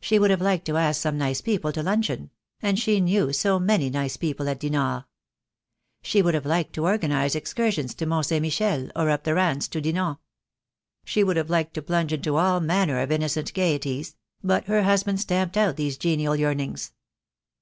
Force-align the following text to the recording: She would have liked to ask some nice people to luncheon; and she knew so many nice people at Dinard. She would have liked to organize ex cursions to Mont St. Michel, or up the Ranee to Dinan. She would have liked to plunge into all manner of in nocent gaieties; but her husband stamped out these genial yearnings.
She 0.00 0.18
would 0.18 0.30
have 0.30 0.40
liked 0.40 0.64
to 0.68 0.78
ask 0.78 1.02
some 1.02 1.18
nice 1.18 1.42
people 1.42 1.70
to 1.72 1.82
luncheon; 1.82 2.30
and 2.62 2.78
she 2.78 2.98
knew 2.98 3.30
so 3.34 3.58
many 3.58 3.90
nice 3.90 4.16
people 4.16 4.48
at 4.48 4.58
Dinard. 4.58 5.04
She 6.00 6.22
would 6.22 6.32
have 6.32 6.46
liked 6.46 6.72
to 6.76 6.86
organize 6.86 7.36
ex 7.36 7.52
cursions 7.52 7.94
to 7.96 8.06
Mont 8.06 8.24
St. 8.24 8.40
Michel, 8.40 8.88
or 8.96 9.10
up 9.10 9.24
the 9.24 9.34
Ranee 9.34 9.68
to 9.70 9.80
Dinan. 9.82 10.16
She 11.04 11.22
would 11.22 11.36
have 11.36 11.50
liked 11.50 11.74
to 11.74 11.82
plunge 11.82 12.14
into 12.14 12.36
all 12.38 12.58
manner 12.60 13.00
of 13.02 13.10
in 13.10 13.20
nocent 13.20 13.52
gaieties; 13.52 14.16
but 14.42 14.64
her 14.64 14.82
husband 14.84 15.20
stamped 15.20 15.58
out 15.58 15.76
these 15.76 15.98
genial 15.98 16.36
yearnings. 16.36 16.92